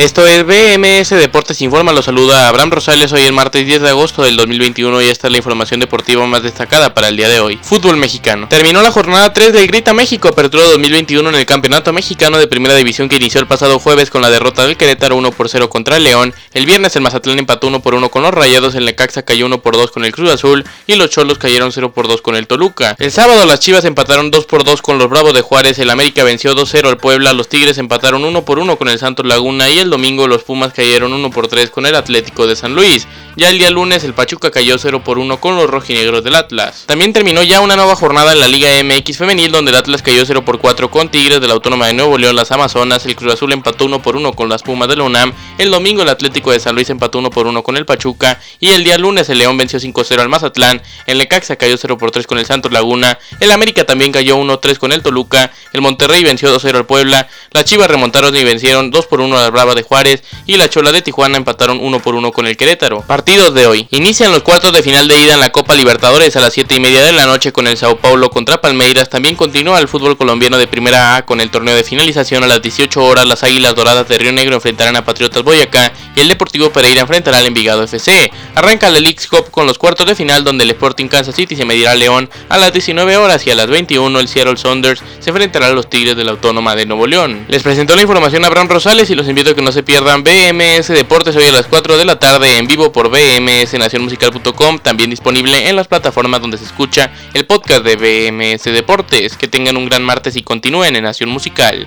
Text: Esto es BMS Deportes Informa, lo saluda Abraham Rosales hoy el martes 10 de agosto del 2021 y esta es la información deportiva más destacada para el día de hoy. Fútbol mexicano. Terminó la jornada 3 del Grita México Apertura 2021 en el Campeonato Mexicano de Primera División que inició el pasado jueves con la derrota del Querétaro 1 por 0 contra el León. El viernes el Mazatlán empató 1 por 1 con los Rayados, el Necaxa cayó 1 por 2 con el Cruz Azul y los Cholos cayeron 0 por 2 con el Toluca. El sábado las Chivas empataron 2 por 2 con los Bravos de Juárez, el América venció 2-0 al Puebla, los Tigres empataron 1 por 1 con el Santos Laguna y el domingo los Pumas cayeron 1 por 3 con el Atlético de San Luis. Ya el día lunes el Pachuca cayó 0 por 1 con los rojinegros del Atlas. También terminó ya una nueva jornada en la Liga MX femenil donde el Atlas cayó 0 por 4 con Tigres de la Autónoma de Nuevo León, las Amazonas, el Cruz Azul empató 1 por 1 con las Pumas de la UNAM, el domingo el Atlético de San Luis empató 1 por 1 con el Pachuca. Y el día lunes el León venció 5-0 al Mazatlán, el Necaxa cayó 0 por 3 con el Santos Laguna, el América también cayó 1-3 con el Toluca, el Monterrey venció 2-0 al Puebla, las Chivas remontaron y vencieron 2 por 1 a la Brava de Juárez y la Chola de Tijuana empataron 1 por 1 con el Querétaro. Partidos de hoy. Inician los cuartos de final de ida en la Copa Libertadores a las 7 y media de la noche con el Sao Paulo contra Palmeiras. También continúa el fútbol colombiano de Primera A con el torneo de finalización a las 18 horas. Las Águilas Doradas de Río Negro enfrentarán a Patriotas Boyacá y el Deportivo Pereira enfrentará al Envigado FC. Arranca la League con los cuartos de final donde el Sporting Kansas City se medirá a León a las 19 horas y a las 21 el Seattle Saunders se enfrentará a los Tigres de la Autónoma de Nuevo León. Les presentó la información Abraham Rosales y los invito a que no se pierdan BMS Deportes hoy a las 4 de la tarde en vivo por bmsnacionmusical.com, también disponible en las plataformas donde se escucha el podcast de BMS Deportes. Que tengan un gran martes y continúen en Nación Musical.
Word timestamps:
Esto 0.00 0.26
es 0.26 0.46
BMS 0.46 1.10
Deportes 1.10 1.60
Informa, 1.60 1.92
lo 1.92 2.00
saluda 2.00 2.48
Abraham 2.48 2.70
Rosales 2.70 3.12
hoy 3.12 3.20
el 3.20 3.34
martes 3.34 3.66
10 3.66 3.82
de 3.82 3.90
agosto 3.90 4.22
del 4.22 4.34
2021 4.38 5.02
y 5.02 5.08
esta 5.08 5.26
es 5.26 5.30
la 5.30 5.36
información 5.36 5.78
deportiva 5.78 6.26
más 6.26 6.42
destacada 6.42 6.94
para 6.94 7.08
el 7.08 7.18
día 7.18 7.28
de 7.28 7.38
hoy. 7.38 7.60
Fútbol 7.62 7.98
mexicano. 7.98 8.48
Terminó 8.48 8.80
la 8.80 8.92
jornada 8.92 9.30
3 9.34 9.52
del 9.52 9.66
Grita 9.66 9.92
México 9.92 10.28
Apertura 10.28 10.64
2021 10.64 11.28
en 11.28 11.34
el 11.34 11.44
Campeonato 11.44 11.92
Mexicano 11.92 12.38
de 12.38 12.46
Primera 12.46 12.74
División 12.76 13.10
que 13.10 13.16
inició 13.16 13.42
el 13.42 13.46
pasado 13.46 13.78
jueves 13.78 14.08
con 14.08 14.22
la 14.22 14.30
derrota 14.30 14.66
del 14.66 14.78
Querétaro 14.78 15.16
1 15.16 15.32
por 15.32 15.50
0 15.50 15.68
contra 15.68 15.98
el 15.98 16.04
León. 16.04 16.32
El 16.54 16.64
viernes 16.64 16.96
el 16.96 17.02
Mazatlán 17.02 17.38
empató 17.38 17.66
1 17.66 17.80
por 17.80 17.92
1 17.92 18.10
con 18.10 18.22
los 18.22 18.32
Rayados, 18.32 18.74
el 18.76 18.86
Necaxa 18.86 19.20
cayó 19.20 19.44
1 19.44 19.60
por 19.60 19.76
2 19.76 19.90
con 19.90 20.06
el 20.06 20.12
Cruz 20.12 20.30
Azul 20.30 20.64
y 20.86 20.94
los 20.94 21.10
Cholos 21.10 21.36
cayeron 21.36 21.72
0 21.72 21.92
por 21.92 22.08
2 22.08 22.22
con 22.22 22.36
el 22.36 22.46
Toluca. 22.46 22.96
El 22.98 23.12
sábado 23.12 23.44
las 23.44 23.60
Chivas 23.60 23.84
empataron 23.84 24.30
2 24.30 24.46
por 24.46 24.64
2 24.64 24.80
con 24.80 24.96
los 24.96 25.10
Bravos 25.10 25.34
de 25.34 25.42
Juárez, 25.42 25.78
el 25.78 25.90
América 25.90 26.24
venció 26.24 26.54
2-0 26.54 26.88
al 26.88 26.96
Puebla, 26.96 27.34
los 27.34 27.50
Tigres 27.50 27.76
empataron 27.76 28.24
1 28.24 28.44
por 28.46 28.60
1 28.60 28.78
con 28.78 28.88
el 28.88 28.98
Santos 28.98 29.26
Laguna 29.26 29.68
y 29.68 29.78
el 29.78 29.89
domingo 29.90 30.26
los 30.26 30.44
Pumas 30.44 30.72
cayeron 30.72 31.12
1 31.12 31.30
por 31.30 31.48
3 31.48 31.70
con 31.70 31.86
el 31.86 31.94
Atlético 31.94 32.46
de 32.46 32.56
San 32.56 32.74
Luis. 32.74 33.06
Ya 33.36 33.48
el 33.48 33.58
día 33.58 33.70
lunes 33.70 34.04
el 34.04 34.14
Pachuca 34.14 34.50
cayó 34.50 34.78
0 34.78 35.02
por 35.04 35.18
1 35.18 35.40
con 35.40 35.56
los 35.56 35.68
rojinegros 35.68 36.24
del 36.24 36.34
Atlas. 36.34 36.84
También 36.86 37.12
terminó 37.12 37.42
ya 37.42 37.60
una 37.60 37.76
nueva 37.76 37.96
jornada 37.96 38.32
en 38.32 38.40
la 38.40 38.48
Liga 38.48 38.70
MX 38.82 39.18
femenil 39.18 39.52
donde 39.52 39.70
el 39.70 39.76
Atlas 39.76 40.02
cayó 40.02 40.24
0 40.24 40.44
por 40.44 40.58
4 40.58 40.90
con 40.90 41.10
Tigres 41.10 41.40
de 41.40 41.46
la 41.46 41.54
Autónoma 41.54 41.86
de 41.86 41.94
Nuevo 41.94 42.18
León, 42.18 42.36
las 42.36 42.52
Amazonas, 42.52 43.06
el 43.06 43.16
Cruz 43.16 43.34
Azul 43.34 43.52
empató 43.52 43.84
1 43.84 44.02
por 44.02 44.16
1 44.16 44.32
con 44.32 44.48
las 44.48 44.62
Pumas 44.62 44.88
de 44.88 44.96
la 44.96 45.04
UNAM, 45.04 45.32
el 45.58 45.70
domingo 45.70 46.02
el 46.02 46.08
Atlético 46.08 46.52
de 46.52 46.60
San 46.60 46.74
Luis 46.74 46.90
empató 46.90 47.18
1 47.18 47.30
por 47.30 47.46
1 47.46 47.62
con 47.62 47.76
el 47.76 47.86
Pachuca. 47.86 48.40
Y 48.58 48.70
el 48.70 48.84
día 48.84 48.98
lunes 48.98 49.28
el 49.28 49.38
León 49.38 49.56
venció 49.56 49.78
5-0 49.78 50.20
al 50.20 50.28
Mazatlán, 50.28 50.82
el 51.06 51.18
Necaxa 51.18 51.56
cayó 51.56 51.76
0 51.76 51.98
por 51.98 52.10
3 52.10 52.26
con 52.26 52.38
el 52.38 52.46
Santos 52.46 52.72
Laguna, 52.72 53.18
el 53.40 53.50
América 53.50 53.84
también 53.84 54.12
cayó 54.12 54.36
1-3 54.36 54.78
con 54.78 54.92
el 54.92 55.02
Toluca, 55.02 55.52
el 55.72 55.80
Monterrey 55.80 56.22
venció 56.24 56.54
2-0 56.54 56.76
al 56.76 56.86
Puebla, 56.86 57.28
las 57.52 57.64
Chivas 57.64 57.88
remontaron 57.88 58.34
y 58.36 58.44
vencieron 58.44 58.90
2 58.90 59.06
por 59.06 59.20
1 59.20 59.38
a 59.38 59.42
la 59.42 59.50
Brava 59.50 59.74
de 59.74 59.79
Juárez 59.82 60.22
y 60.46 60.56
la 60.56 60.68
Chola 60.68 60.92
de 60.92 61.02
Tijuana 61.02 61.36
empataron 61.36 61.78
1 61.80 62.00
por 62.00 62.14
1 62.14 62.32
con 62.32 62.46
el 62.46 62.56
Querétaro. 62.56 63.02
Partidos 63.02 63.54
de 63.54 63.66
hoy. 63.66 63.88
Inician 63.90 64.32
los 64.32 64.42
cuartos 64.42 64.72
de 64.72 64.82
final 64.82 65.08
de 65.08 65.18
ida 65.20 65.34
en 65.34 65.40
la 65.40 65.50
Copa 65.50 65.74
Libertadores 65.74 66.36
a 66.36 66.40
las 66.40 66.52
7 66.52 66.74
y 66.74 66.80
media 66.80 67.02
de 67.02 67.12
la 67.12 67.26
noche 67.26 67.52
con 67.52 67.66
el 67.66 67.76
Sao 67.76 67.96
Paulo 67.98 68.30
contra 68.30 68.60
Palmeiras. 68.60 69.10
También 69.10 69.36
continúa 69.36 69.78
el 69.78 69.88
fútbol 69.88 70.16
colombiano 70.16 70.58
de 70.58 70.66
Primera 70.66 71.16
A 71.16 71.26
con 71.26 71.40
el 71.40 71.50
torneo 71.50 71.74
de 71.74 71.84
finalización 71.84 72.44
a 72.44 72.46
las 72.46 72.62
18 72.62 73.02
horas. 73.02 73.26
Las 73.26 73.42
Águilas 73.42 73.74
Doradas 73.74 74.08
de 74.08 74.18
Río 74.18 74.32
Negro 74.32 74.54
enfrentarán 74.56 74.96
a 74.96 75.04
Patriotas 75.04 75.42
Boyacá 75.42 75.92
y 76.16 76.20
el 76.20 76.28
Deportivo 76.28 76.70
Pereira 76.70 77.02
enfrentará 77.02 77.38
al 77.38 77.46
Envigado 77.46 77.82
FC. 77.82 78.30
Arranca 78.54 78.90
la 78.90 79.00
League 79.00 79.18
con 79.50 79.66
los 79.66 79.78
cuartos 79.78 80.06
de 80.06 80.14
final 80.14 80.44
donde 80.44 80.64
el 80.64 80.70
Sporting 80.70 81.08
Kansas 81.08 81.34
City 81.34 81.56
se 81.56 81.64
medirá 81.64 81.92
a 81.92 81.94
León 81.94 82.28
a 82.48 82.58
las 82.58 82.72
19 82.72 83.16
horas 83.16 83.46
y 83.46 83.50
a 83.50 83.54
las 83.54 83.68
21 83.68 84.18
el 84.18 84.28
Seattle 84.28 84.56
Saunders 84.56 85.02
se 85.18 85.30
enfrentará 85.30 85.68
a 85.68 85.72
los 85.72 85.88
Tigres 85.88 86.16
de 86.16 86.24
la 86.24 86.32
Autónoma 86.32 86.74
de 86.76 86.86
Nuevo 86.86 87.06
León. 87.06 87.44
Les 87.48 87.62
presentó 87.62 87.96
la 87.96 88.02
información 88.02 88.44
Abraham 88.44 88.68
Rosales 88.68 89.10
y 89.10 89.14
los 89.14 89.28
invito 89.28 89.50
a 89.50 89.54
que 89.54 89.62
no 89.62 89.72
se 89.72 89.82
pierdan 89.82 90.22
BMS 90.22 90.88
Deportes 90.88 91.36
hoy 91.36 91.44
a 91.44 91.52
las 91.52 91.66
4 91.66 91.96
de 91.96 92.04
la 92.04 92.18
tarde 92.18 92.58
en 92.58 92.66
vivo 92.66 92.92
por 92.92 93.10
bmsnacionmusical.com, 93.10 94.78
también 94.78 95.10
disponible 95.10 95.68
en 95.68 95.76
las 95.76 95.88
plataformas 95.88 96.40
donde 96.40 96.58
se 96.58 96.64
escucha 96.64 97.10
el 97.34 97.46
podcast 97.46 97.84
de 97.84 97.96
BMS 97.96 98.64
Deportes. 98.64 99.36
Que 99.36 99.48
tengan 99.48 99.76
un 99.76 99.86
gran 99.86 100.02
martes 100.02 100.36
y 100.36 100.42
continúen 100.42 100.96
en 100.96 101.04
Nación 101.04 101.30
Musical. 101.30 101.86